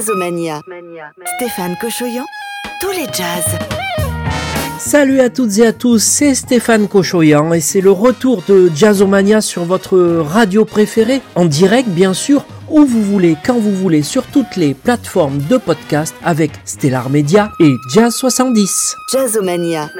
Jazzomania. 0.00 0.62
Stéphane 1.36 1.76
Cochoyan, 1.78 2.24
tous 2.80 2.90
les 2.92 3.04
jazz. 3.12 3.58
Salut 4.78 5.20
à 5.20 5.28
toutes 5.28 5.58
et 5.58 5.66
à 5.66 5.74
tous, 5.74 6.02
c'est 6.02 6.34
Stéphane 6.34 6.88
Cochoyan 6.88 7.52
et 7.52 7.60
c'est 7.60 7.82
le 7.82 7.90
retour 7.90 8.42
de 8.48 8.70
Jazzomania 8.74 9.42
sur 9.42 9.64
votre 9.64 9.98
radio 9.98 10.64
préférée, 10.64 11.20
en 11.34 11.44
direct 11.44 11.90
bien 11.90 12.14
sûr, 12.14 12.46
où 12.70 12.84
vous 12.84 13.02
voulez, 13.02 13.36
quand 13.44 13.58
vous 13.58 13.74
voulez, 13.74 14.02
sur 14.02 14.26
toutes 14.26 14.56
les 14.56 14.74
plateformes 14.74 15.38
de 15.48 15.56
podcast 15.56 16.14
avec 16.24 16.52
Stellar 16.64 17.10
Media 17.10 17.52
et 17.60 17.74
Jazz 17.92 18.14
70. 18.14 18.96
Jazzomania. 19.12 19.90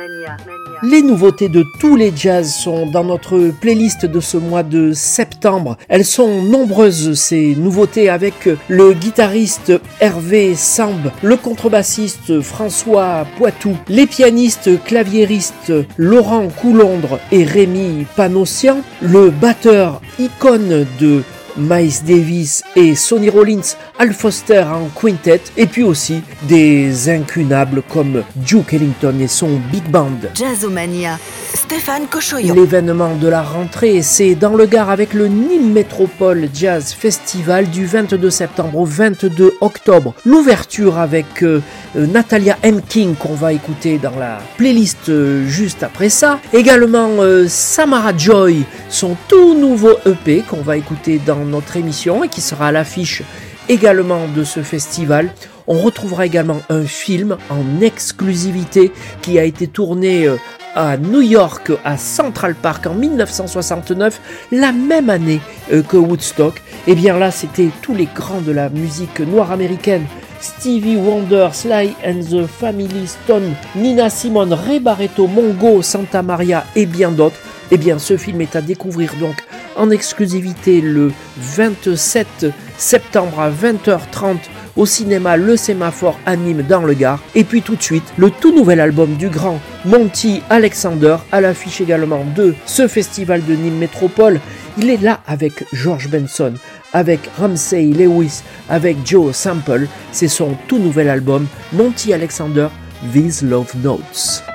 Les 0.82 1.02
nouveautés 1.02 1.48
de 1.48 1.64
tous 1.78 1.96
les 1.96 2.12
jazz 2.16 2.54
sont 2.54 2.86
dans 2.86 3.04
notre 3.04 3.50
playlist 3.60 4.06
de 4.06 4.20
ce 4.20 4.36
mois 4.36 4.62
de 4.62 4.92
septembre. 4.92 5.76
Elles 5.88 6.04
sont 6.04 6.42
nombreuses, 6.42 7.14
ces 7.14 7.54
nouveautés, 7.54 8.08
avec 8.08 8.48
le 8.68 8.92
guitariste 8.94 9.72
Hervé 10.00 10.54
Samb, 10.54 11.10
le 11.22 11.36
contrebassiste 11.36 12.40
François 12.40 13.26
Poitou, 13.36 13.76
les 13.88 14.06
pianistes 14.06 14.82
claviéristes 14.84 15.72
Laurent 15.96 16.48
Coulondre 16.48 17.18
et 17.30 17.44
Rémi 17.44 18.06
Panossian, 18.16 18.80
le 19.02 19.30
batteur 19.30 20.00
icône 20.18 20.86
de 20.98 21.22
Miles 21.56 22.04
Davis 22.06 22.62
et 22.76 22.94
Sonny 22.94 23.28
Rollins, 23.28 23.76
Al 23.98 24.12
Foster 24.12 24.62
en 24.62 24.88
quintet, 24.88 25.40
et 25.56 25.66
puis 25.66 25.82
aussi 25.82 26.22
des 26.42 27.08
incunables 27.08 27.82
comme 27.82 28.22
Duke 28.36 28.74
Ellington 28.74 29.14
et 29.20 29.28
son 29.28 29.60
big 29.70 29.84
band. 29.90 30.10
Jazzomania. 30.34 31.18
Stéphane 31.54 32.06
Cochoyon. 32.06 32.54
L'événement 32.54 33.16
de 33.16 33.28
la 33.28 33.42
rentrée, 33.42 34.02
c'est 34.02 34.34
dans 34.34 34.54
le 34.54 34.66
Gard 34.66 34.90
avec 34.90 35.14
le 35.14 35.26
Nîmes 35.26 35.72
Métropole 35.72 36.48
Jazz 36.54 36.92
Festival 36.92 37.68
du 37.68 37.86
22 37.86 38.30
septembre 38.30 38.78
au 38.78 38.84
22 38.84 39.54
octobre. 39.60 40.14
L'ouverture 40.24 40.98
avec 40.98 41.42
euh, 41.42 41.60
euh, 41.96 42.06
Natalia 42.06 42.56
M. 42.62 42.80
King 42.88 43.14
qu'on 43.16 43.34
va 43.34 43.52
écouter 43.52 43.98
dans 43.98 44.16
la 44.18 44.38
playlist 44.56 45.08
euh, 45.08 45.46
juste 45.46 45.82
après 45.82 46.08
ça. 46.08 46.38
Également 46.52 47.10
Samara 47.48 48.16
Joy, 48.16 48.64
son 48.88 49.16
tout 49.28 49.54
nouveau 49.54 49.96
EP 50.06 50.42
qu'on 50.48 50.62
va 50.62 50.76
écouter 50.76 51.20
dans 51.24 51.44
notre 51.44 51.76
émission 51.76 52.22
et 52.22 52.28
qui 52.28 52.40
sera 52.40 52.68
à 52.68 52.72
l'affiche 52.72 53.22
également 53.68 54.26
de 54.28 54.44
ce 54.44 54.62
festival. 54.62 55.30
On 55.72 55.78
retrouvera 55.78 56.26
également 56.26 56.60
un 56.68 56.82
film 56.82 57.36
en 57.48 57.80
exclusivité 57.80 58.90
qui 59.22 59.38
a 59.38 59.44
été 59.44 59.68
tourné 59.68 60.26
euh, 60.26 60.36
à 60.74 60.96
New 60.96 61.20
York, 61.20 61.70
à 61.84 61.96
Central 61.96 62.56
Park 62.56 62.88
en 62.88 62.94
1969, 62.94 64.20
la 64.50 64.72
même 64.72 65.08
année 65.10 65.40
euh, 65.72 65.84
que 65.84 65.96
Woodstock. 65.96 66.60
Et 66.88 66.96
bien 66.96 67.16
là, 67.20 67.30
c'était 67.30 67.68
tous 67.82 67.94
les 67.94 68.08
grands 68.12 68.40
de 68.40 68.50
la 68.50 68.68
musique 68.68 69.20
noire 69.20 69.52
américaine. 69.52 70.06
Stevie 70.40 70.96
Wonder, 70.96 71.50
Sly 71.52 71.94
and 72.04 72.22
the 72.28 72.48
Family 72.48 73.06
Stone, 73.06 73.54
Nina 73.76 74.10
Simone, 74.10 74.52
Ray 74.54 74.80
Barretto, 74.80 75.28
Mongo, 75.28 75.82
Santa 75.82 76.22
Maria 76.22 76.64
et 76.74 76.86
bien 76.86 77.12
d'autres. 77.12 77.38
Eh 77.70 77.76
bien, 77.76 78.00
ce 78.00 78.16
film 78.16 78.40
est 78.40 78.56
à 78.56 78.60
découvrir 78.60 79.14
donc 79.20 79.36
en 79.76 79.90
exclusivité 79.90 80.80
le 80.80 81.12
27 81.38 82.46
septembre 82.76 83.38
à 83.38 83.50
20h30 83.50 84.38
au 84.80 84.86
cinéma 84.86 85.36
Le 85.36 85.58
Sémaphore 85.58 86.18
anime 86.24 86.62
dans 86.62 86.80
le 86.80 86.94
Gard. 86.94 87.20
Et 87.34 87.44
puis 87.44 87.60
tout 87.60 87.76
de 87.76 87.82
suite, 87.82 88.14
le 88.16 88.30
tout 88.30 88.50
nouvel 88.50 88.80
album 88.80 89.14
du 89.16 89.28
grand 89.28 89.60
Monty 89.84 90.42
Alexander 90.48 91.18
à 91.32 91.42
l'affiche 91.42 91.82
également 91.82 92.24
de 92.34 92.54
ce 92.64 92.88
festival 92.88 93.44
de 93.44 93.52
Nîmes 93.52 93.76
Métropole. 93.76 94.40
Il 94.78 94.88
est 94.88 95.02
là 95.02 95.20
avec 95.26 95.66
George 95.74 96.08
Benson, 96.08 96.54
avec 96.94 97.20
Ramsey 97.38 97.92
Lewis, 97.92 98.40
avec 98.70 98.96
Joe 99.04 99.36
Sample. 99.36 99.86
C'est 100.12 100.28
son 100.28 100.56
tout 100.66 100.78
nouvel 100.78 101.10
album 101.10 101.46
Monty 101.74 102.14
Alexander, 102.14 102.68
These 103.12 103.42
Love 103.42 103.74
Notes. 103.82 104.49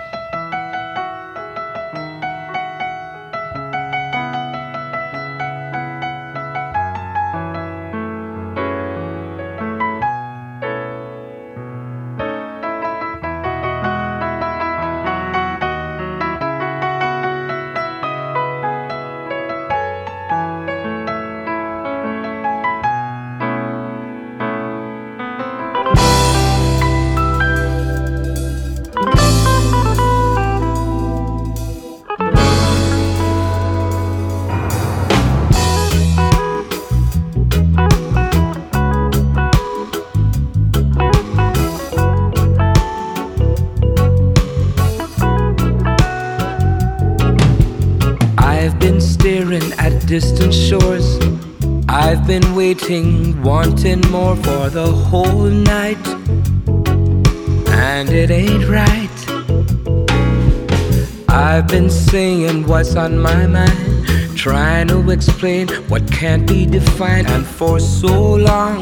Explain 65.16 65.70
what 65.88 66.04
can't 66.12 66.46
be 66.46 66.66
defined. 66.66 67.28
And 67.28 67.46
for 67.46 67.80
so 67.80 68.36
long, 68.36 68.80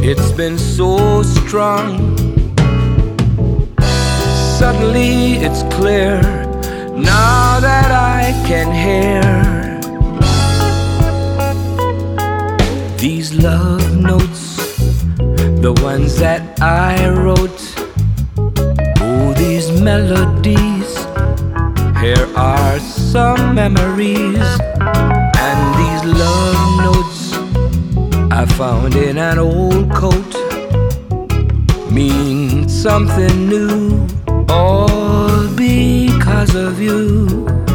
it's 0.00 0.30
been 0.32 0.58
so 0.58 1.22
strong. 1.22 2.16
Suddenly 4.58 5.38
it's 5.46 5.62
clear 5.74 6.20
now 6.94 7.58
that 7.68 7.90
I 7.90 8.32
can 8.46 8.68
hear 8.86 9.22
these 12.96 13.34
love 13.34 13.84
notes, 13.96 14.56
the 15.64 15.74
ones 15.82 16.16
that 16.18 16.42
I 16.60 17.10
wrote. 17.10 17.60
Oh, 19.00 19.34
these 19.36 19.68
melodies, 19.80 21.05
here 22.06 22.28
are 22.36 22.78
some 22.78 23.54
memories, 23.56 24.48
and 25.48 25.60
these 25.80 26.02
love 26.22 26.60
notes 26.86 27.32
I 28.30 28.46
found 28.46 28.94
in 28.94 29.18
an 29.18 29.38
old 29.40 29.90
coat 29.92 30.32
mean 31.90 32.68
something 32.68 33.48
new, 33.48 34.06
all 34.48 35.48
because 35.56 36.54
of 36.54 36.80
you. 36.80 37.65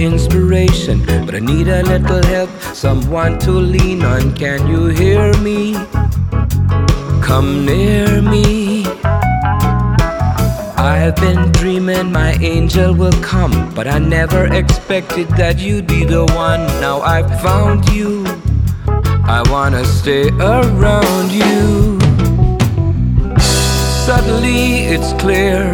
Inspiration, 0.00 1.04
but 1.26 1.34
I 1.34 1.40
need 1.40 1.68
a 1.68 1.82
little 1.82 2.22
help, 2.24 2.50
someone 2.74 3.38
to 3.40 3.52
lean 3.52 4.02
on. 4.02 4.34
Can 4.34 4.66
you 4.66 4.86
hear 4.86 5.32
me? 5.38 5.74
Come 7.22 7.64
near 7.66 8.22
me. 8.22 8.86
I've 10.76 11.14
been 11.16 11.52
dreaming 11.52 12.10
my 12.10 12.32
angel 12.40 12.94
will 12.94 13.20
come, 13.22 13.72
but 13.74 13.86
I 13.86 13.98
never 13.98 14.46
expected 14.52 15.28
that 15.36 15.58
you'd 15.58 15.86
be 15.86 16.04
the 16.04 16.24
one. 16.34 16.66
Now 16.80 17.00
I've 17.02 17.30
found 17.42 17.88
you. 17.90 18.24
I 19.24 19.42
wanna 19.50 19.84
stay 19.84 20.28
around 20.40 21.30
you. 21.30 22.00
Suddenly 24.06 24.86
it's 24.94 25.12
clear 25.20 25.72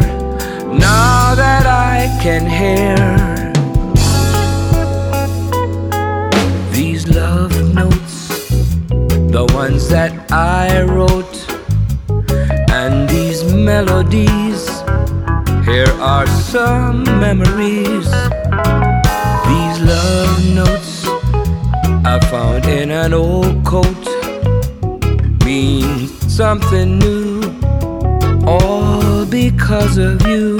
now 0.73 1.33
that 1.35 1.65
I 1.65 2.19
can 2.21 2.45
hear 2.45 3.36
ones 9.53 9.89
that 9.89 10.31
I 10.31 10.83
wrote. 10.83 11.37
And 12.69 13.09
these 13.09 13.43
melodies, 13.53 14.67
here 15.65 15.91
are 15.99 16.27
some 16.27 17.03
memories. 17.03 18.07
These 19.49 19.77
love 19.91 20.45
notes 20.53 21.05
I 22.05 22.19
found 22.31 22.65
in 22.65 22.91
an 22.91 23.13
old 23.13 23.65
coat 23.65 24.05
mean 25.43 26.07
something 26.29 26.99
new, 26.99 27.41
all 28.45 29.25
because 29.25 29.97
of 29.97 30.25
you. 30.27 30.57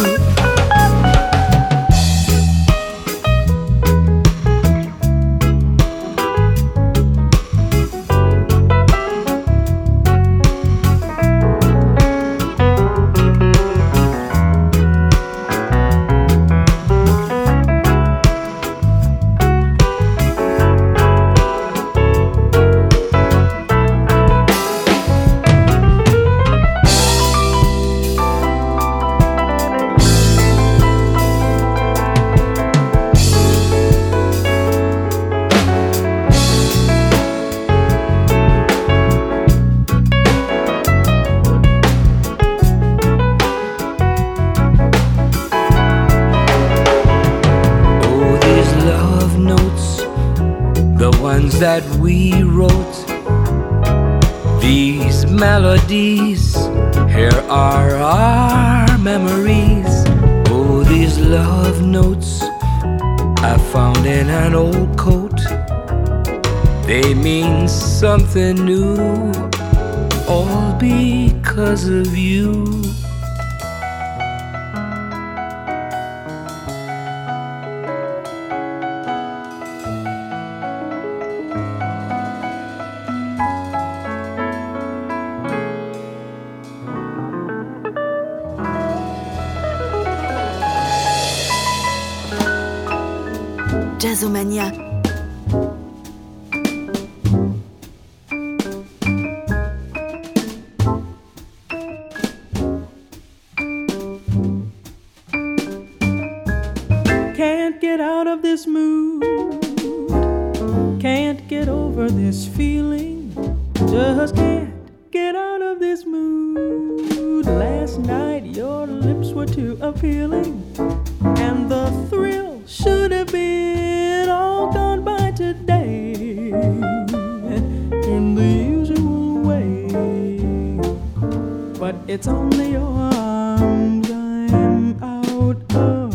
It's 132.09 132.25
only 132.25 132.71
your 132.71 132.87
arms 132.87 134.09
I'm 134.09 135.03
out 135.03 135.75
of. 135.75 136.13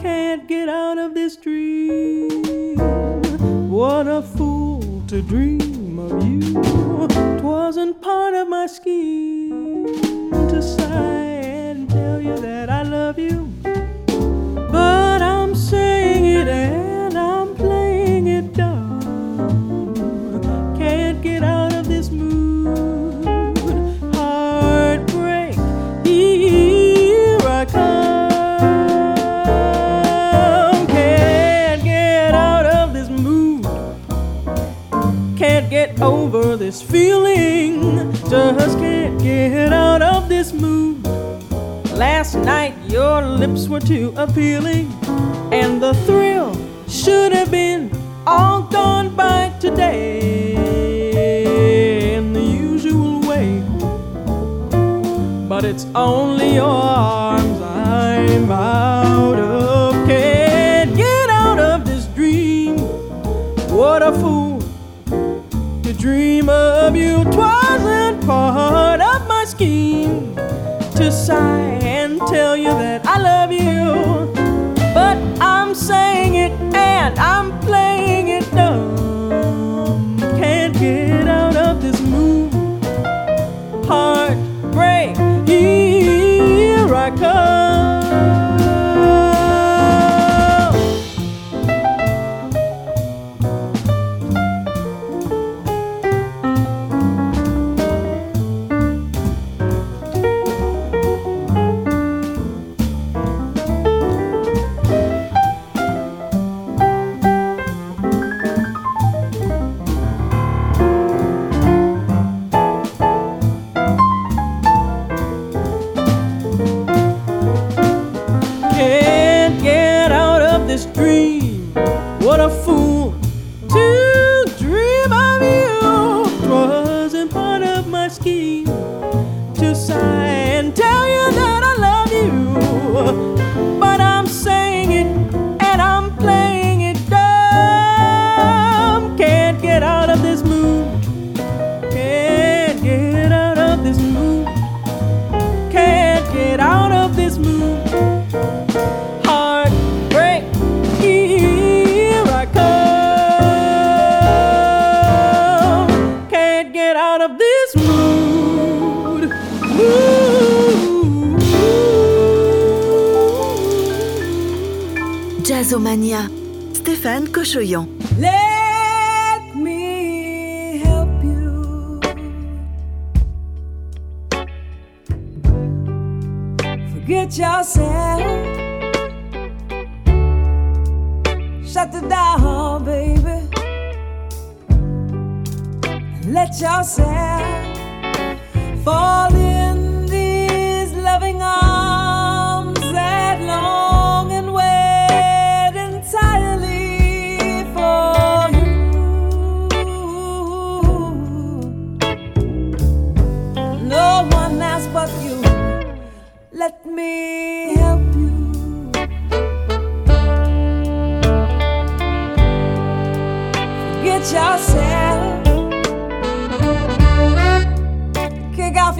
Can't 0.00 0.48
get 0.48 0.70
out 0.70 0.96
of 0.96 1.12
this 1.14 1.36
dream. 1.36 2.78
What 3.68 4.06
a 4.08 4.22
fool 4.22 5.02
to 5.08 5.20
dream. 5.20 5.63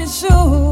it's 0.04 0.20
sure. 0.20 0.63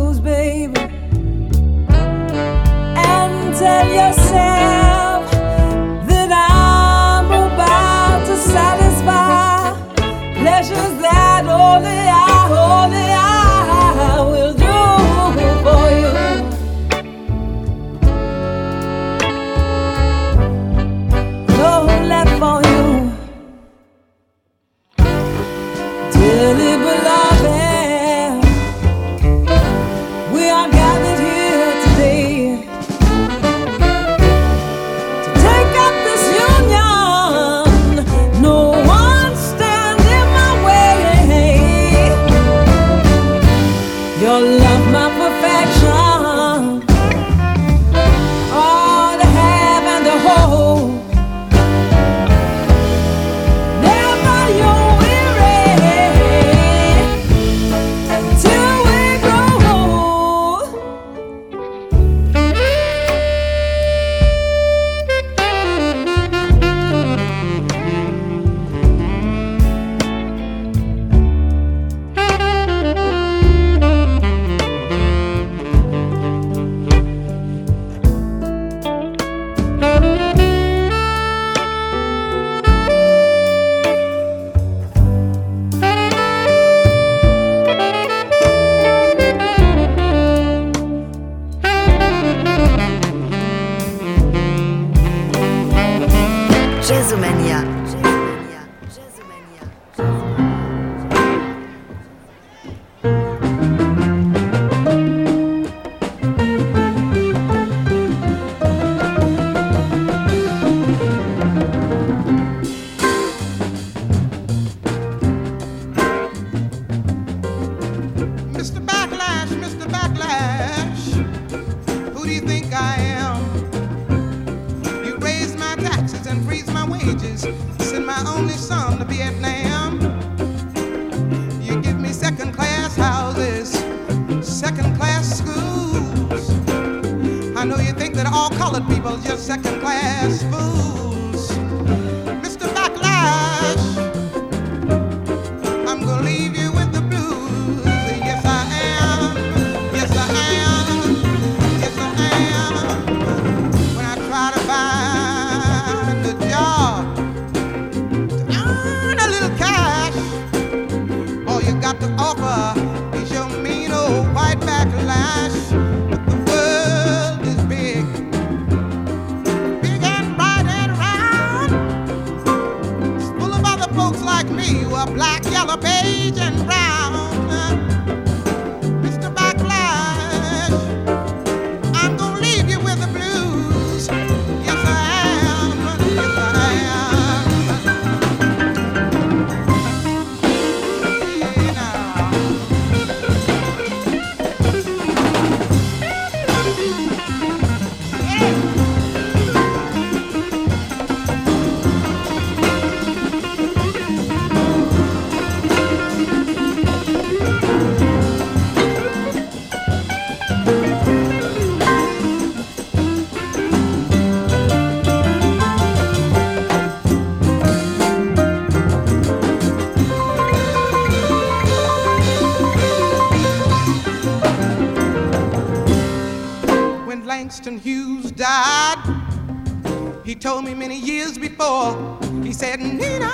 He 230.32 230.36
told 230.36 230.64
me 230.64 230.72
many 230.72 230.98
years 230.98 231.36
before, 231.36 232.18
he 232.42 232.54
said, 232.54 232.80
Nina, 232.80 233.30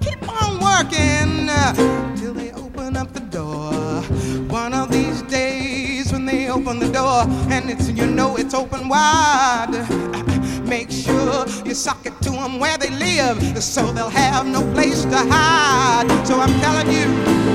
keep 0.00 0.22
on 0.28 0.60
working 0.60 1.48
uh, 1.50 2.14
till 2.14 2.32
they 2.34 2.52
open 2.52 2.96
up 2.96 3.12
the 3.12 3.18
door. 3.18 3.72
One 4.46 4.74
of 4.74 4.92
these 4.92 5.22
days 5.22 6.12
when 6.12 6.24
they 6.24 6.50
open 6.50 6.78
the 6.78 6.88
door 6.92 7.24
and 7.50 7.68
it's, 7.68 7.90
you 7.90 8.06
know 8.06 8.36
it's 8.36 8.54
open 8.54 8.88
wide, 8.88 9.74
make 10.62 10.92
sure 10.92 11.44
you 11.66 11.74
sock 11.74 12.06
it 12.06 12.14
to 12.22 12.30
them 12.30 12.60
where 12.60 12.78
they 12.78 12.90
live 12.90 13.60
so 13.60 13.90
they'll 13.90 14.08
have 14.08 14.46
no 14.46 14.62
place 14.74 15.02
to 15.02 15.16
hide. 15.16 16.06
So 16.28 16.38
I'm 16.38 16.60
telling 16.60 16.92
you. 16.92 17.47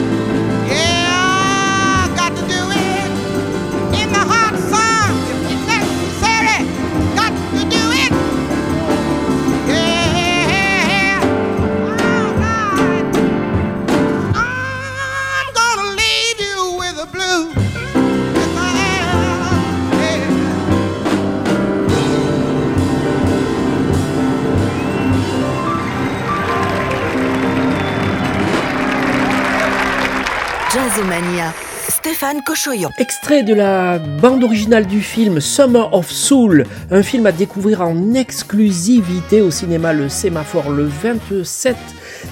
Stéphane 31.90 32.44
Cochoyon. 32.46 32.92
Extrait 33.00 33.42
de 33.42 33.56
la 33.56 33.98
bande 33.98 34.44
originale 34.44 34.86
du 34.86 35.02
film 35.02 35.40
Summer 35.40 35.92
of 35.92 36.12
Soul, 36.12 36.68
un 36.92 37.02
film 37.02 37.26
à 37.26 37.32
découvrir 37.32 37.82
en 37.82 38.14
exclusivité 38.14 39.42
au 39.42 39.50
cinéma 39.50 39.92
Le 39.92 40.08
Sémaphore 40.08 40.70
le 40.70 40.84
27 40.84 41.76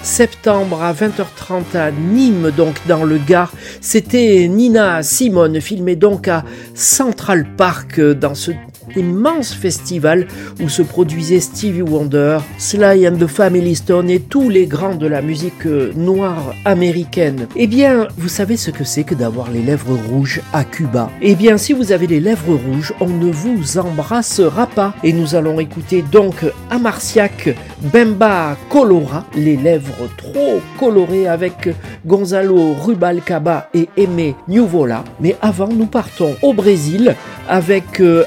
septembre 0.02 0.80
à 0.80 0.92
20h30 0.92 1.76
à 1.76 1.90
Nîmes, 1.90 2.52
donc 2.56 2.76
dans 2.86 3.02
le 3.02 3.18
Gard. 3.18 3.52
C'était 3.80 4.46
Nina 4.48 5.02
Simone, 5.02 5.60
filmée 5.60 5.96
donc 5.96 6.28
à 6.28 6.44
Central 6.74 7.46
Park 7.56 8.00
dans 8.00 8.36
ce 8.36 8.52
immense 8.96 9.52
festival 9.52 10.26
où 10.62 10.68
se 10.68 10.82
produisaient 10.82 11.40
Stevie 11.40 11.82
Wonder, 11.82 12.38
Sly 12.58 13.08
and 13.08 13.16
the 13.16 13.26
Family 13.26 13.74
Stone 13.74 14.10
et 14.10 14.20
tous 14.20 14.48
les 14.48 14.66
grands 14.66 14.94
de 14.94 15.06
la 15.06 15.22
musique 15.22 15.66
euh, 15.66 15.92
noire 15.96 16.54
américaine. 16.64 17.46
Eh 17.56 17.66
bien, 17.66 18.08
vous 18.16 18.28
savez 18.28 18.56
ce 18.56 18.70
que 18.70 18.84
c'est 18.84 19.04
que 19.04 19.14
d'avoir 19.14 19.50
les 19.50 19.62
lèvres 19.62 19.96
rouges 20.10 20.40
à 20.52 20.64
Cuba 20.64 21.10
Eh 21.20 21.34
bien, 21.34 21.56
si 21.58 21.72
vous 21.72 21.92
avez 21.92 22.06
les 22.06 22.20
lèvres 22.20 22.54
rouges, 22.54 22.92
on 23.00 23.08
ne 23.08 23.30
vous 23.30 23.78
embrassera 23.78 24.66
pas. 24.66 24.94
Et 25.02 25.12
nous 25.12 25.34
allons 25.34 25.60
écouter 25.60 26.04
donc 26.10 26.44
Amarciac 26.70 27.54
Bemba 27.92 28.56
Colora, 28.68 29.24
les 29.34 29.56
lèvres 29.56 30.08
trop 30.16 30.60
colorées 30.78 31.28
avec 31.28 31.68
Gonzalo 32.06 32.74
Rubalcaba 32.74 33.68
et 33.74 33.88
Aimé 33.96 34.34
Nuvola. 34.48 35.04
Mais 35.20 35.36
avant, 35.42 35.68
nous 35.68 35.86
partons 35.86 36.34
au 36.42 36.52
Brésil 36.52 37.14
avec 37.48 38.00
euh, 38.00 38.24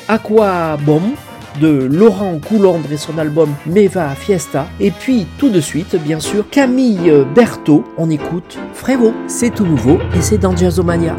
De 1.59 1.87
Laurent 1.89 2.37
Coulondre 2.39 2.91
et 2.91 2.97
son 2.97 3.17
album 3.17 3.49
Meva 3.65 4.09
Fiesta. 4.09 4.67
Et 4.79 4.91
puis 4.91 5.25
tout 5.37 5.49
de 5.49 5.61
suite, 5.61 5.95
bien 5.95 6.19
sûr, 6.19 6.49
Camille 6.49 7.25
Berthaud. 7.33 7.83
On 7.97 8.09
écoute 8.09 8.57
Frévo, 8.73 9.13
c'est 9.27 9.51
tout 9.51 9.65
nouveau 9.65 9.97
et 10.15 10.21
c'est 10.21 10.37
dans 10.37 10.55
Jazzomania. 10.55 11.15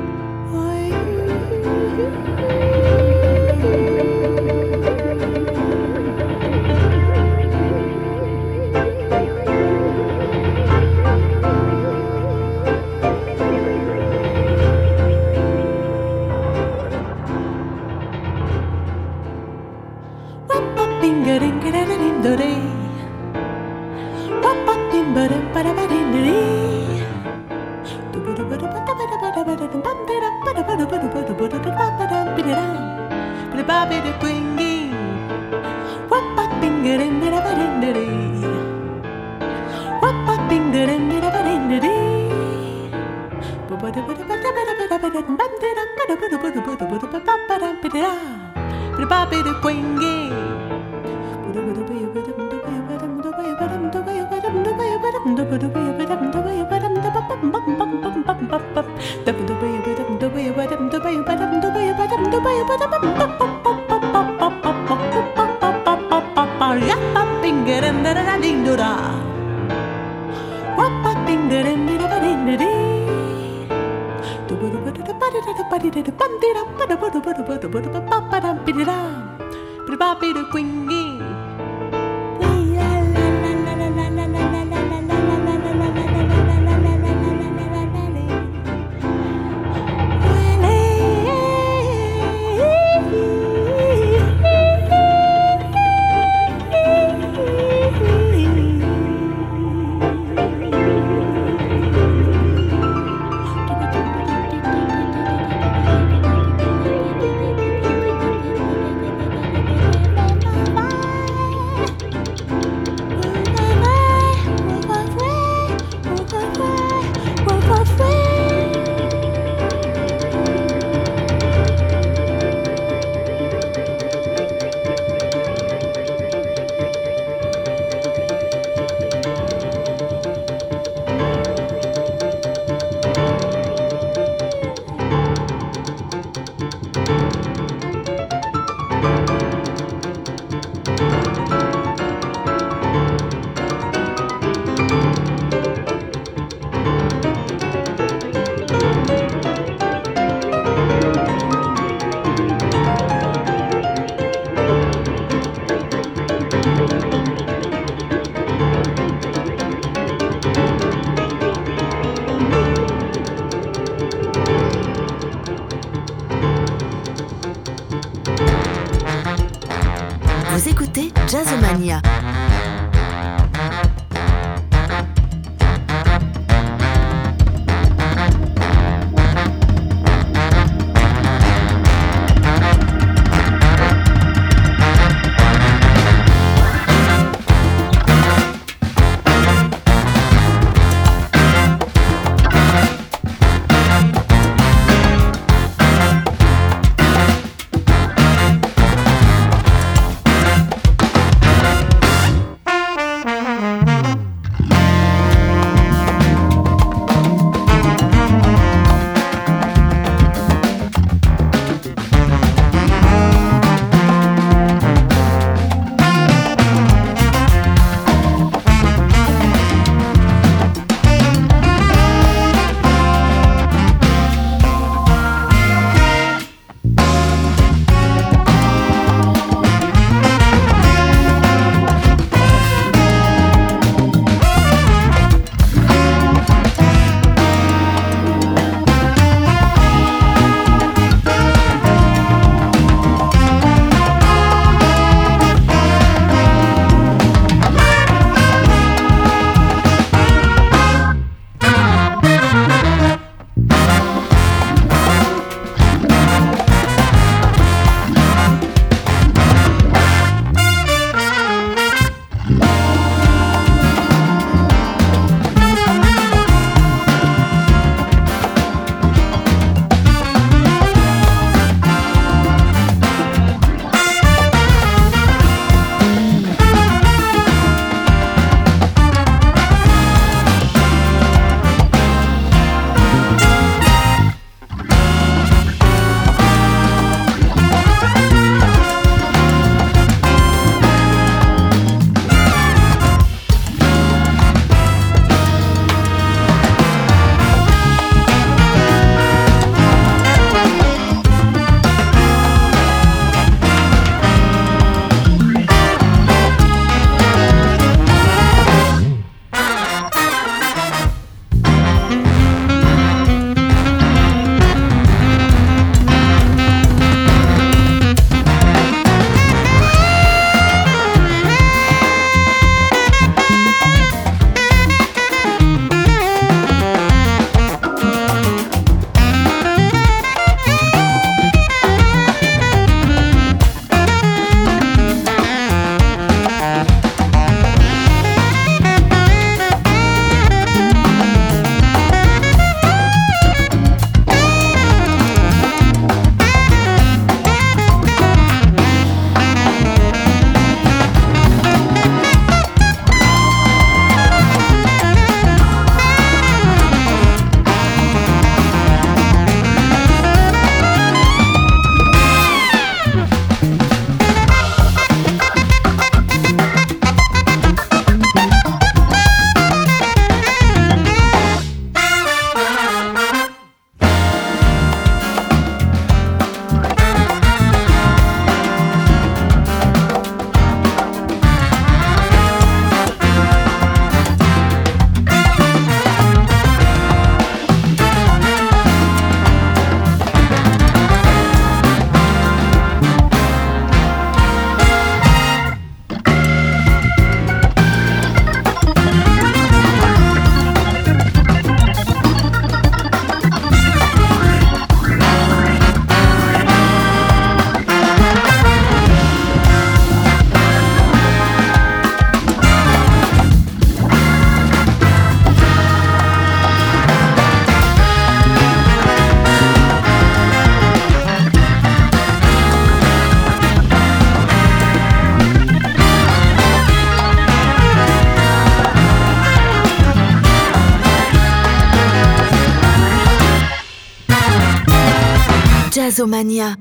Jazzomania. 435.97 436.77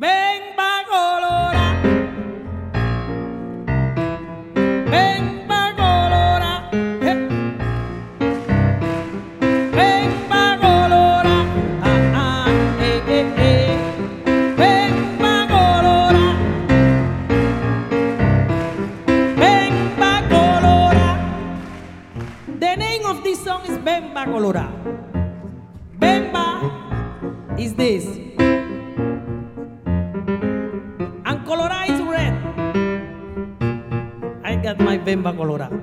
va 35.26 35.32
a 35.32 35.36
colorar. 35.36 35.75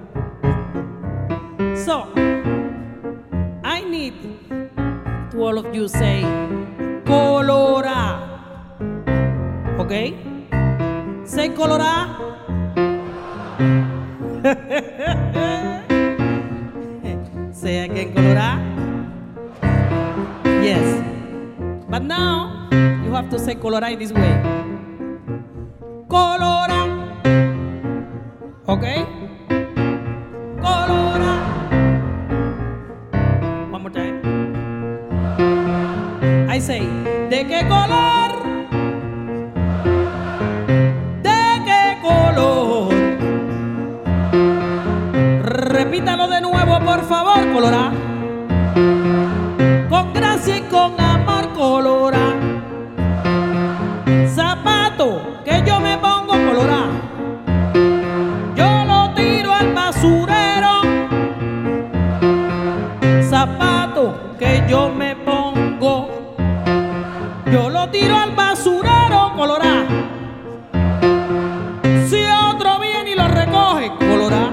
colorá 74.08 74.52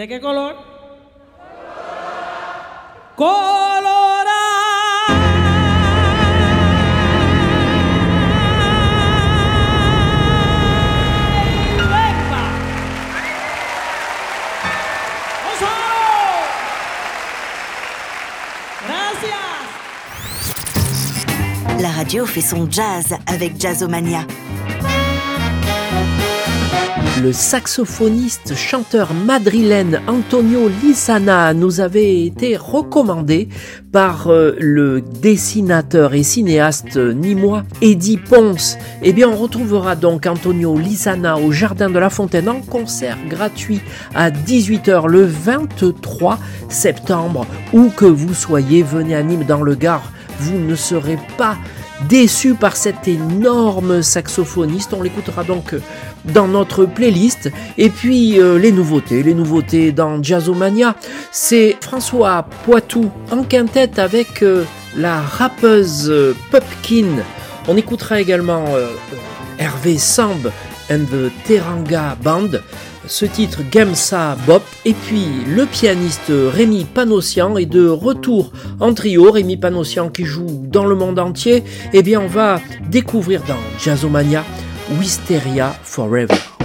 ¿De 0.00 0.08
qué 0.08 0.18
color? 0.18 0.54
La 21.78 21.90
radio 21.90 22.24
fait 22.24 22.40
son 22.40 22.70
jazz 22.70 23.14
avec 23.26 23.60
Jazzomania. 23.60 24.24
Le 27.22 27.32
saxophoniste 27.34 28.54
chanteur 28.54 29.12
madrilène 29.12 30.00
Antonio 30.06 30.70
Lisana 30.82 31.52
nous 31.52 31.80
avait 31.80 32.24
été 32.24 32.56
recommandé 32.56 33.48
par 33.92 34.28
euh, 34.28 34.54
le 34.58 35.02
dessinateur 35.02 36.14
et 36.14 36.22
cinéaste 36.22 36.96
nîmois 36.96 37.64
Eddie 37.82 38.16
Ponce. 38.16 38.78
Eh 39.02 39.12
bien, 39.12 39.28
on 39.28 39.36
retrouvera 39.36 39.96
donc 39.96 40.24
Antonio 40.24 40.78
Lisana 40.78 41.36
au 41.36 41.52
Jardin 41.52 41.90
de 41.90 41.98
la 41.98 42.08
Fontaine 42.08 42.48
en 42.48 42.60
concert 42.60 43.18
gratuit 43.28 43.80
à 44.14 44.30
18h 44.30 45.06
le 45.06 45.24
23 45.24 46.38
septembre. 46.70 47.46
Où 47.74 47.90
que 47.90 48.06
vous 48.06 48.32
soyez, 48.32 48.82
venez 48.82 49.14
à 49.14 49.22
Nîmes 49.22 49.44
dans 49.44 49.62
le 49.62 49.74
Gard, 49.74 50.10
vous 50.38 50.58
ne 50.58 50.74
serez 50.74 51.18
pas 51.36 51.58
déçu 52.08 52.54
par 52.54 52.76
cet 52.76 53.08
énorme 53.08 54.02
saxophoniste. 54.02 54.92
On 54.92 55.02
l'écoutera 55.02 55.44
donc 55.44 55.74
dans 56.24 56.48
notre 56.48 56.84
playlist. 56.84 57.50
Et 57.78 57.90
puis 57.90 58.40
euh, 58.40 58.58
les 58.58 58.72
nouveautés, 58.72 59.22
les 59.22 59.34
nouveautés 59.34 59.92
dans 59.92 60.22
Jazzomania, 60.22 60.94
c'est 61.30 61.76
François 61.80 62.46
Poitou 62.64 63.10
en 63.30 63.42
quintette 63.44 63.98
avec 63.98 64.42
euh, 64.42 64.64
la 64.96 65.20
rappeuse 65.20 66.10
euh, 66.10 66.34
Pupkin. 66.50 67.22
On 67.68 67.76
écoutera 67.76 68.20
également 68.20 68.64
Hervé 69.58 69.98
Samb 69.98 70.50
and 70.90 71.04
the 71.10 71.30
Teranga 71.44 72.16
Band 72.22 72.58
ce 73.10 73.26
titre 73.26 73.60
Gamsa 73.70 74.36
Bop 74.46 74.62
et 74.84 74.94
puis 74.94 75.26
le 75.46 75.66
pianiste 75.66 76.30
Rémi 76.30 76.84
Panossian 76.84 77.58
est 77.58 77.66
de 77.66 77.88
retour 77.88 78.52
en 78.78 78.94
trio. 78.94 79.30
Rémi 79.30 79.56
Panossian 79.56 80.08
qui 80.08 80.24
joue 80.24 80.46
dans 80.68 80.86
le 80.86 80.94
monde 80.94 81.18
entier. 81.18 81.64
Eh 81.92 82.02
bien 82.02 82.20
on 82.20 82.28
va 82.28 82.60
découvrir 82.88 83.42
dans 83.42 83.58
Jazzomania 83.78 84.44
Wisteria 84.98 85.74
Forever. 85.82 86.59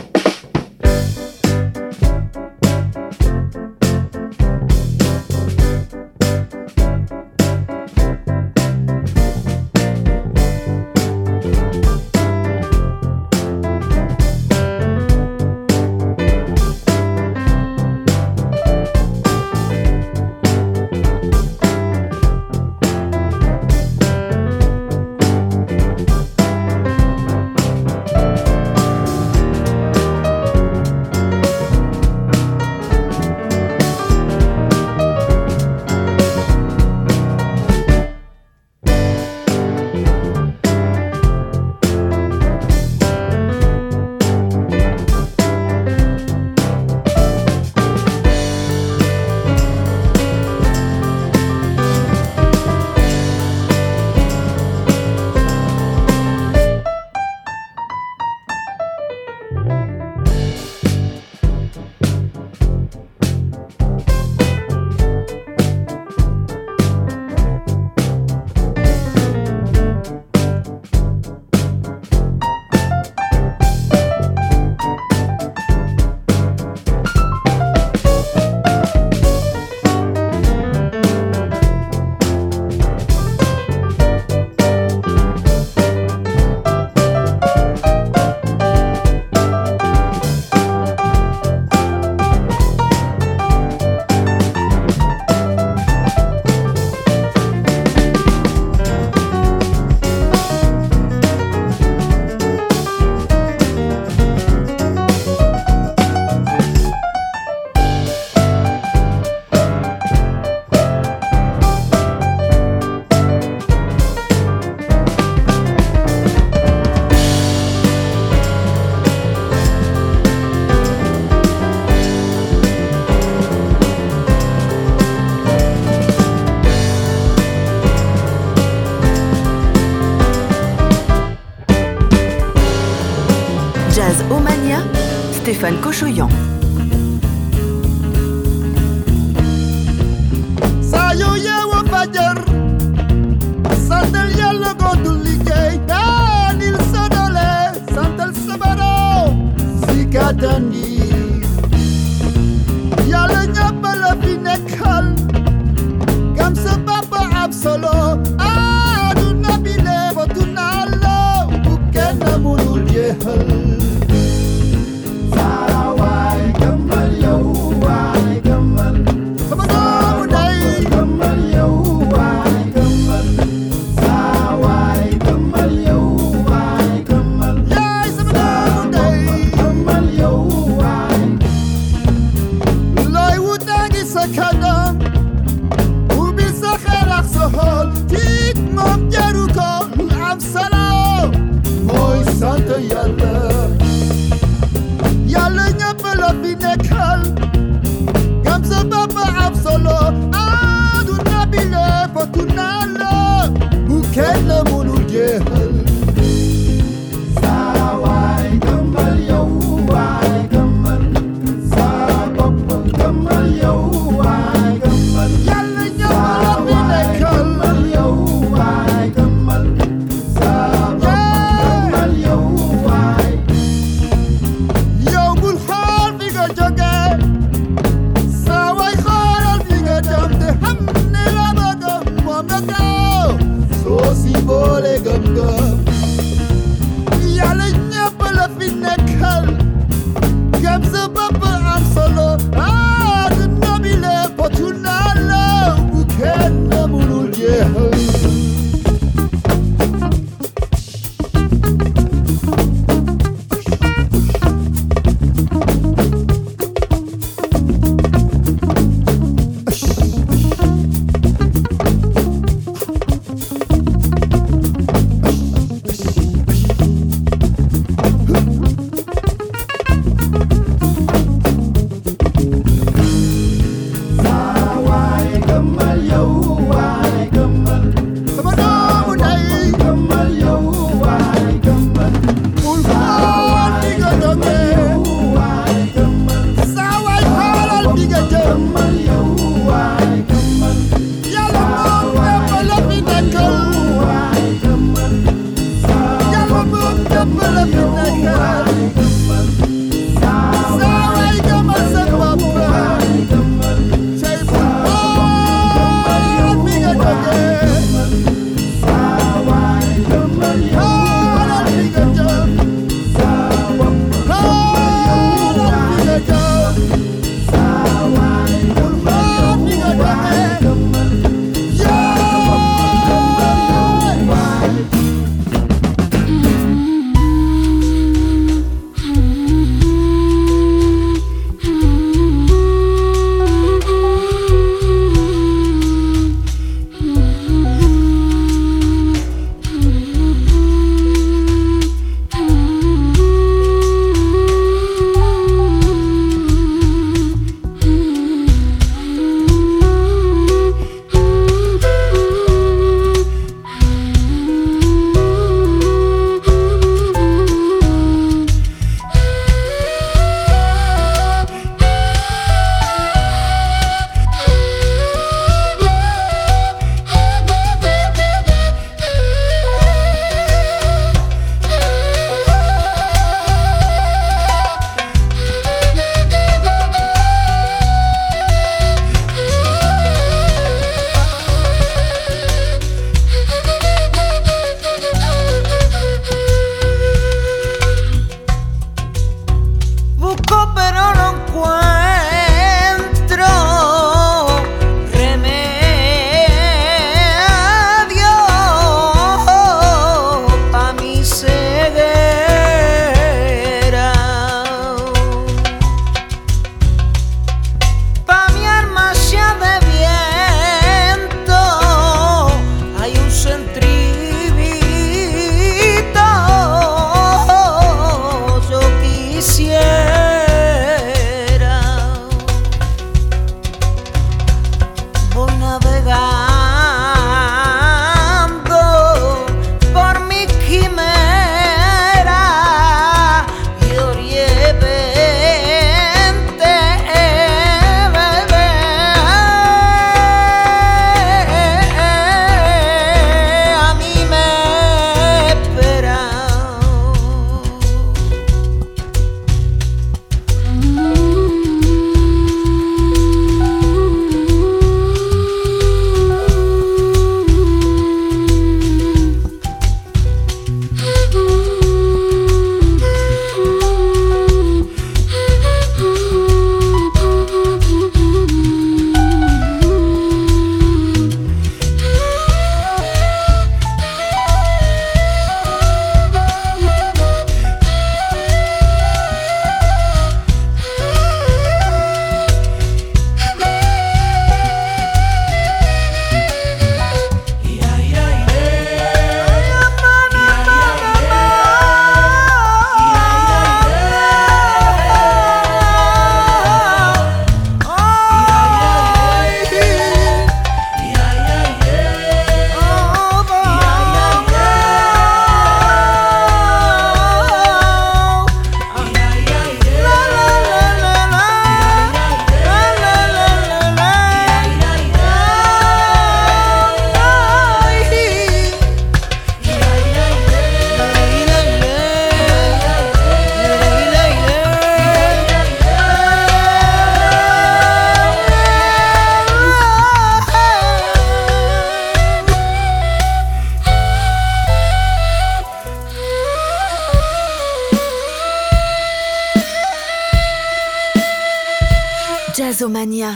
Stéphane 135.96 136.10
Cochoyan. 136.10 136.55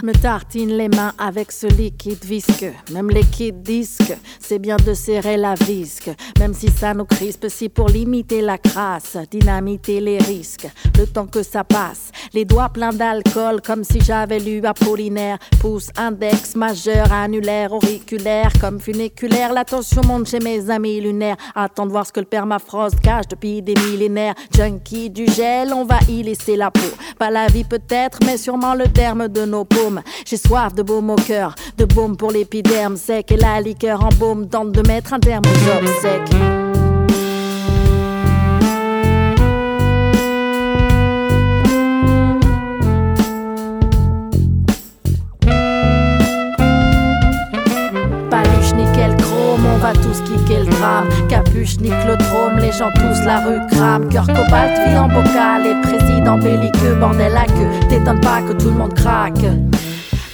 Me 0.04 0.14
tartine 0.14 0.72
les 0.78 0.88
mains 0.88 1.14
avec 1.18 1.52
ce 1.52 1.68
liquide 1.68 2.24
visqueux. 2.24 2.74
Même 2.92 3.10
les 3.10 3.24
kits 3.24 3.52
disques, 3.52 4.16
c'est 4.40 4.60
bien 4.60 4.78
de 4.78 4.94
serrer 4.94 5.38
la 5.38 5.56
visque. 5.56 6.10
Même 6.40 6.54
si 6.54 6.70
ça 6.70 6.94
nous 6.94 7.06
crispe, 7.06 7.48
si 7.50 7.70
pour 7.70 7.90
limiter 7.90 8.42
la 8.42 8.58
crasse, 8.58 9.18
dynamiter 9.30 10.00
les 10.00 10.18
risques. 10.20 10.68
Le 10.98 11.06
temps 11.06 11.28
que 11.28 11.44
ça 11.44 11.64
passe, 11.64 12.12
les 12.34 12.46
doigts 12.46 12.70
pleins 12.70 12.94
d'alcool, 12.94 13.62
comme 13.62 13.84
si 13.84 14.00
j'avais 14.00 14.40
lu 14.40 14.62
Apollinaire. 14.66 15.38
Pouce, 15.60 15.90
index, 15.98 16.56
majeur, 16.56 17.12
annulaire, 17.12 17.74
auriculaire, 17.74 18.52
comme 18.62 18.80
funiculaire. 18.80 19.54
L'attention 19.54 20.02
monte 20.06 20.28
chez 20.28 20.40
mes 20.40 20.70
amis 20.70 21.02
lunaires. 21.02 21.38
Attends 21.56 21.86
de 21.86 21.92
voir 21.92 22.06
ce 22.06 22.14
que 22.14 22.20
le 22.20 22.26
permafrost 22.26 23.00
cache 23.02 23.28
depuis 23.30 23.62
des 23.62 23.76
millénaires. 23.76 24.36
Junkie 24.56 25.10
du 25.10 25.26
gel, 25.28 25.74
on 25.74 25.86
va 25.86 26.00
y 26.08 26.24
laisser 26.24 26.56
la 26.56 26.72
peau. 26.72 26.80
Pas 27.18 27.30
la 27.32 27.48
vie 27.48 27.64
peut-être, 27.64 28.20
mais 28.26 28.38
sûrement 28.38 28.76
le 28.76 28.88
terme 28.88 29.28
de 29.28 29.46
nos 29.46 29.66
J'ai 30.26 30.38
soif 30.38 30.74
de 30.74 30.84
baume 30.84 31.10
au 31.10 31.16
cœur, 31.16 31.56
de 31.78 31.86
baume 31.86 32.18
pour 32.18 32.32
l'épiderme 32.32 32.98
sec 32.98 33.32
et 33.32 33.38
la 33.38 33.62
liqueur 33.62 34.04
en 34.04 34.10
baume 34.10 34.48
tente 34.48 34.72
de 34.72 34.86
mettre 34.88 35.14
un 35.14 35.20
terme 35.20 35.44
aux 35.46 35.84
obsèques. 35.84 36.30
Paluche, 48.30 48.74
nickel, 48.74 49.16
va 49.80 49.94
tous 49.94 50.22
kicker 50.22 50.64
le 50.64 50.72
drame. 50.72 51.08
Capuche, 51.28 51.80
niclodrome, 51.80 52.58
les 52.60 52.72
gens 52.72 52.92
tous 52.94 53.26
la 53.26 53.40
rue 53.40 53.60
crame. 53.72 54.10
Cœur 54.10 54.28
cobalt, 54.28 54.74
vie 54.88 54.98
en 54.98 55.08
bocal, 55.08 55.66
et 55.66 55.82
président 55.82 56.38
belliqueux, 56.38 56.96
bordel 57.00 57.36
à 57.36 57.46
queue. 57.46 57.88
T'étonne 57.90 58.20
pas 58.20 58.42
que 58.42 58.54
tout 58.54 58.70
le 58.70 58.78
monde 58.78 58.94
craque. 58.94 59.46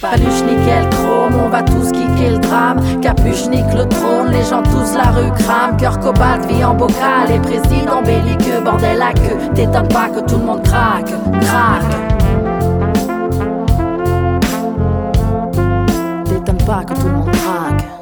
Paluche, 0.00 0.42
nickel, 0.42 0.88
chrome, 0.90 1.34
on 1.44 1.48
va 1.48 1.62
tous 1.62 1.90
kicker 1.92 2.32
le 2.32 2.38
drame. 2.38 2.78
Capuche, 3.00 3.48
nique 3.48 3.72
le 3.74 3.88
trône, 3.88 4.30
les 4.30 4.44
gens 4.44 4.62
tous 4.62 4.94
la 4.94 5.10
rue 5.10 5.32
crame. 5.38 5.76
Cœur 5.76 5.98
cobalt, 6.00 6.44
vie 6.46 6.64
en 6.64 6.74
bocal, 6.74 7.30
et 7.34 7.38
président 7.38 8.02
belliqueux, 8.02 8.60
bordel 8.64 9.00
à 9.00 9.12
queue. 9.12 9.38
T'étonne 9.54 9.88
pas 9.88 10.08
que 10.08 10.20
tout 10.20 10.38
le 10.38 10.44
monde 10.44 10.62
craque, 10.62 11.10
craque. 11.40 11.82
T'étonne 16.26 16.64
pas 16.66 16.84
que 16.84 16.94
tout 16.94 17.06
le 17.06 17.12
monde 17.12 17.30
craque. 17.30 17.95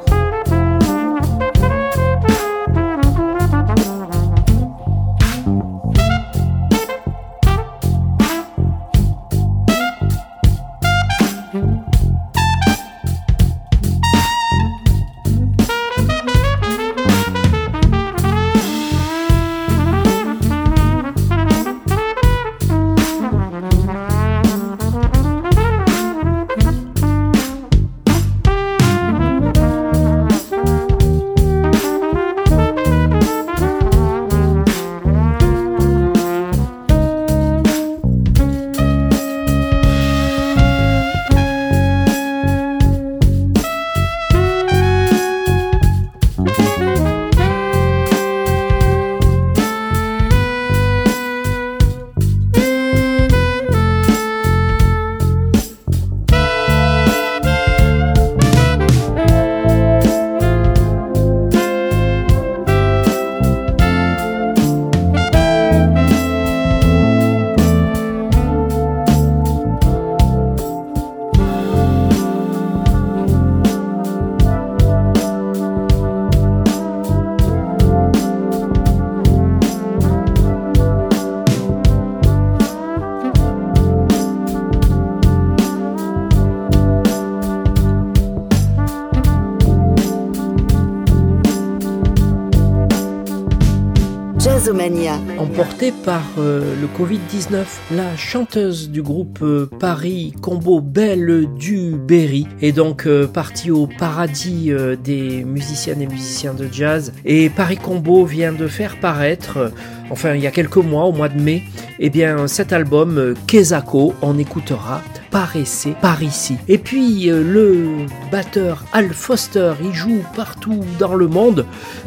Par 95.91 96.23
euh, 96.39 96.73
le 96.81 96.87
Covid-19, 96.87 97.63
la 97.91 98.17
chanteuse 98.17 98.89
du 98.89 99.03
groupe 99.03 99.39
euh, 99.43 99.69
Paris 99.79 100.33
Combo 100.41 100.81
Belle 100.81 101.47
du 101.59 101.91
Berry 101.91 102.47
est 102.59 102.71
donc 102.71 103.05
euh, 103.05 103.27
partie 103.27 103.69
au 103.69 103.85
paradis 103.85 104.71
des 105.03 105.43
musiciennes 105.43 106.01
et 106.01 106.07
musiciens 106.07 106.55
de 106.55 106.67
jazz. 106.71 107.13
Et 107.23 107.49
Paris 107.51 107.77
Combo 107.77 108.25
vient 108.25 108.51
de 108.51 108.67
faire 108.67 108.99
paraître, 108.99 109.71
enfin 110.09 110.33
il 110.33 110.41
y 110.41 110.47
a 110.47 110.51
quelques 110.51 110.77
mois, 110.77 111.05
au 111.05 111.11
mois 111.11 111.29
de 111.29 111.39
mai, 111.39 111.61
eh 111.99 112.09
bien 112.09 112.47
cet 112.47 112.73
album 112.73 113.17
euh, 113.17 113.33
Kezako, 113.47 114.13
on 114.21 114.37
écoutera 114.37 115.01
par 115.31 115.53
par 116.01 116.23
ici. 116.23 116.55
Et 116.67 116.77
puis 116.77 117.29
euh, 117.29 117.43
le 117.43 118.05
batteur 118.31 118.85
Al 118.93 119.09
Foster, 119.09 119.73
il 119.83 119.93
joue 119.93 120.23
partout 120.35 120.79
dans 120.97 121.15
le 121.15 121.27
monde, 121.27 121.65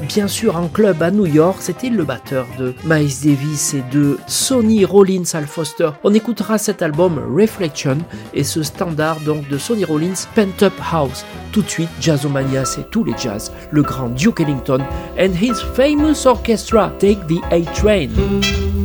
bien 0.09 0.29
sûr 0.29 0.57
en 0.57 0.69
club 0.69 1.03
à 1.03 1.11
New 1.11 1.27
York, 1.27 1.59
c'était 1.61 1.91
le 1.91 2.05
batteur 2.05 2.47
de 2.59 2.75
Miles 2.85 3.13
Davis 3.23 3.75
et 3.75 3.85
de 3.93 4.19
Sonny 4.27 4.85
Rollins 4.85 5.35
Al 5.35 5.47
Foster. 5.47 5.91
On 6.05 6.15
écoutera 6.15 6.59
cet 6.59 6.83
album 6.83 7.21
Reflection 7.35 7.99
et 8.33 8.45
ce 8.45 8.63
standard 8.63 9.21
donc 9.21 9.49
de 9.49 9.59
Sonny 9.59 9.85
Rollins 9.85 10.27
Pent 10.35 10.63
Up 10.63 10.75
House. 10.93 11.25
Tout 11.53 11.63
de 11.63 11.69
suite, 11.69 11.91
Jazzomania, 12.01 12.65
c'est 12.65 12.91
tous 12.91 13.05
les 13.05 13.15
jazz, 13.19 13.53
le 13.71 13.83
grand 13.83 14.09
Duke 14.09 14.41
Ellington 14.41 14.81
and 15.19 15.33
his 15.41 15.55
famous 15.75 16.27
orchestra 16.27 16.93
Take 16.99 17.21
the 17.29 17.41
A 17.51 18.78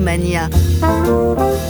Jazzomania. 0.00 1.69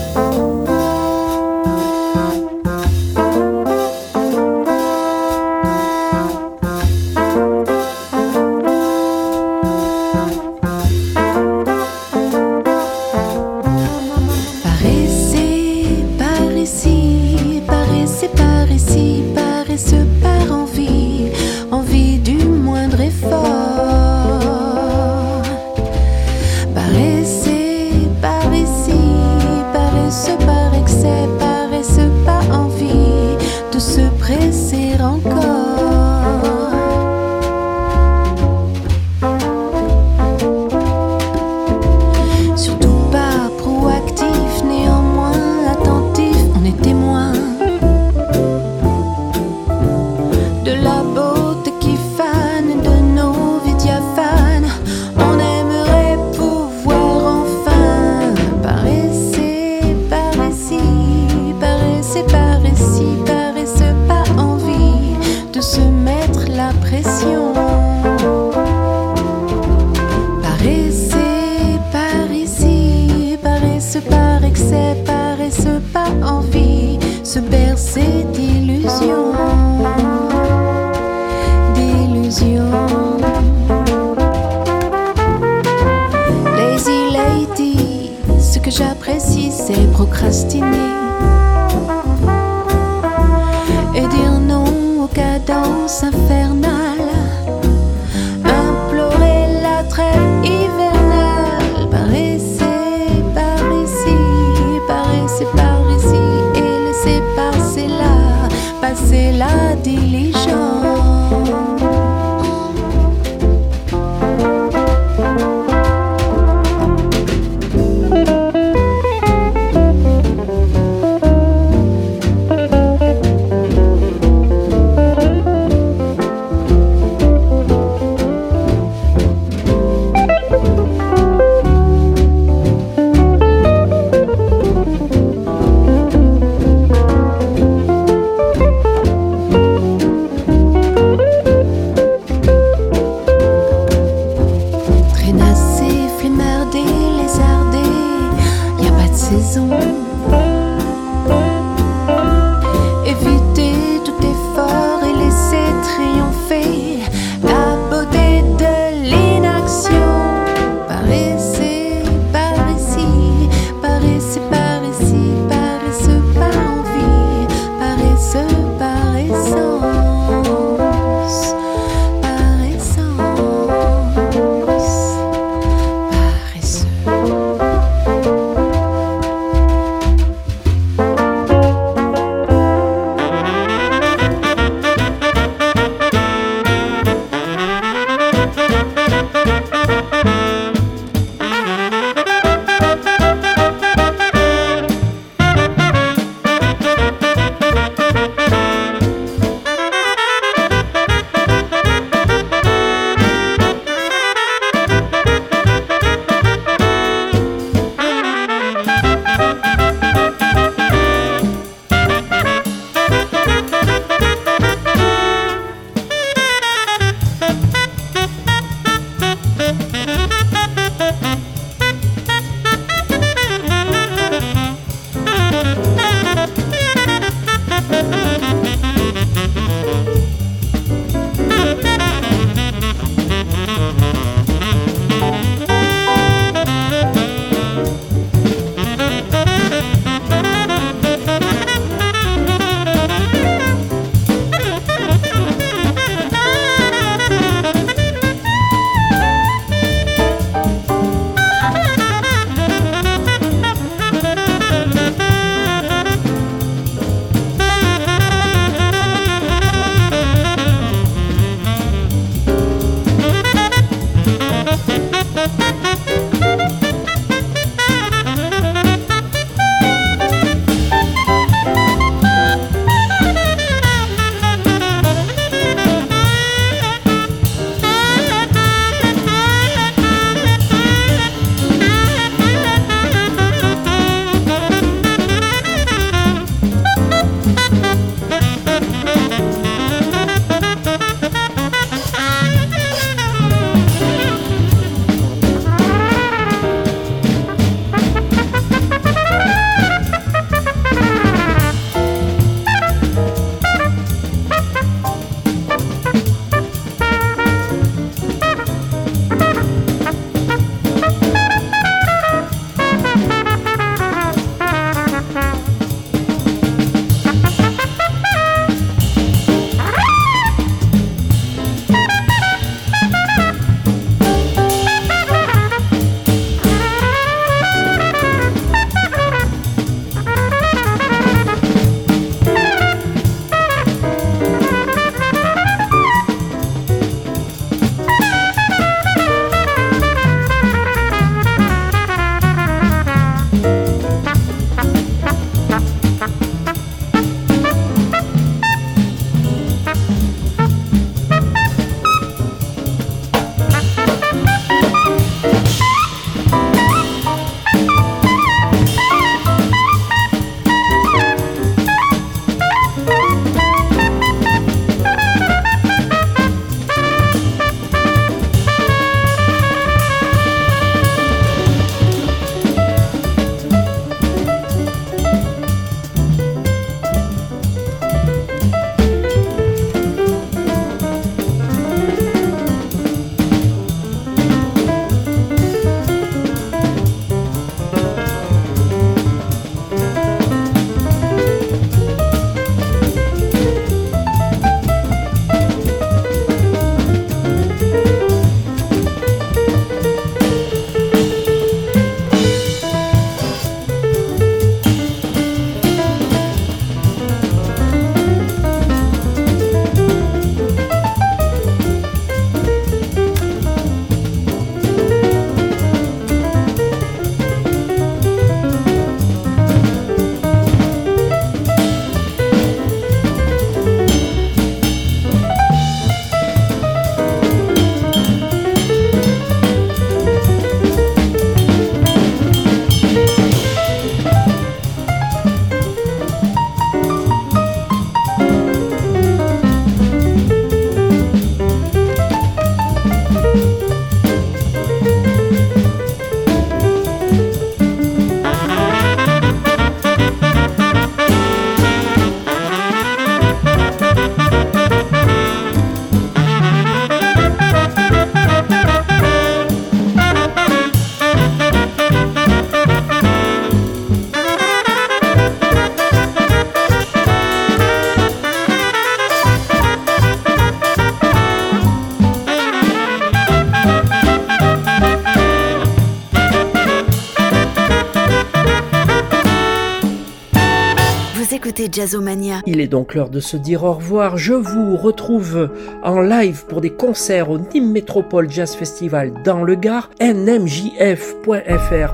Il 482.66 482.80
est 482.80 482.86
donc 482.86 483.14
l'heure 483.14 483.30
de 483.30 483.40
se 483.40 483.56
dire 483.56 483.84
au 483.84 483.92
revoir. 483.92 484.36
Je 484.36 484.54
vous 484.54 484.96
retrouve 484.96 485.70
en 486.02 486.20
live 486.20 486.64
pour 486.66 486.80
des 486.80 486.90
concerts 486.90 487.50
au 487.50 487.58
Nîmes 487.58 487.90
Métropole 487.90 488.50
Jazz 488.50 488.74
Festival 488.74 489.32
dans 489.44 489.64
le 489.64 489.74
Gard. 489.74 490.10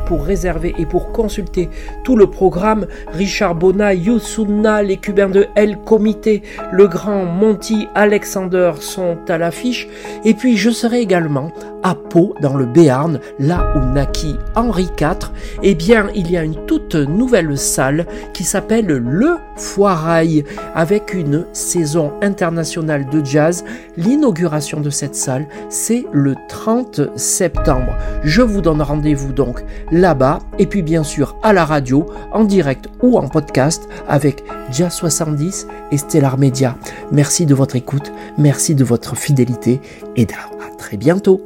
Pour 0.06 0.24
réserver 0.24 0.74
et 0.78 0.86
pour 0.86 1.12
consulter 1.12 1.68
tout 2.04 2.16
le 2.16 2.26
programme. 2.28 2.86
Richard 3.12 3.54
Bona, 3.54 3.94
Youssouna, 3.94 4.82
les 4.82 4.96
Cubains 4.96 5.28
de 5.28 5.46
El 5.54 5.78
Comité, 5.78 6.42
le 6.72 6.86
grand 6.86 7.24
Monty 7.24 7.88
Alexander 7.94 8.72
sont 8.80 9.18
à 9.28 9.38
l'affiche. 9.38 9.88
Et 10.24 10.34
puis 10.34 10.56
je 10.56 10.70
serai 10.70 11.00
également 11.00 11.52
à 11.82 11.94
Pau, 11.94 12.34
dans 12.40 12.56
le 12.56 12.66
Béarn, 12.66 13.20
là 13.38 13.72
où 13.76 13.94
naquit 13.94 14.36
Henri 14.56 14.88
IV, 15.00 15.30
eh 15.62 15.76
bien, 15.76 16.08
il 16.16 16.30
y 16.30 16.36
a 16.36 16.42
une 16.42 16.66
toute 16.66 16.96
nouvelle 16.96 17.56
salle 17.56 18.06
qui 18.32 18.42
s'appelle 18.42 18.86
Le 18.86 19.36
Foirail, 19.56 20.44
avec 20.74 21.14
une 21.14 21.46
saison 21.52 22.12
internationale 22.22 23.06
de 23.08 23.24
jazz. 23.24 23.64
L'inauguration 23.96 24.80
de 24.80 24.90
cette 24.90 25.14
salle, 25.14 25.46
c'est 25.68 26.04
le 26.12 26.34
30 26.48 27.16
septembre. 27.16 27.94
Je 28.24 28.42
vous 28.42 28.62
donne 28.62 28.80
rendez-vous 29.16 29.32
donc 29.32 29.64
là-bas, 29.90 30.40
et 30.58 30.66
puis 30.66 30.82
bien 30.82 31.02
sûr 31.02 31.36
à 31.42 31.52
la 31.52 31.64
radio, 31.64 32.06
en 32.32 32.44
direct 32.44 32.88
ou 33.02 33.18
en 33.18 33.28
podcast, 33.28 33.88
avec 34.08 34.44
Jazz 34.70 34.92
70 34.92 35.66
et 35.90 35.98
Stellar 35.98 36.38
Media. 36.38 36.76
Merci 37.12 37.46
de 37.46 37.54
votre 37.54 37.76
écoute, 37.76 38.12
merci 38.38 38.74
de 38.74 38.84
votre 38.84 39.16
fidélité, 39.16 39.80
et 40.16 40.24
à 40.24 40.76
très 40.76 40.96
bientôt. 40.96 41.40